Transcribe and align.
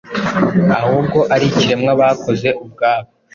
ahubwo 0.79 1.19
ari 1.33 1.45
ikiremwa 1.51 1.91
bakoze 2.01 2.49
ubwabo 2.63 3.09